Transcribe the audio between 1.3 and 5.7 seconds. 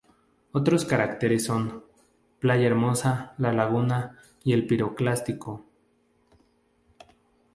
son: playa Hermosa, La Laguna y el Piroclástico.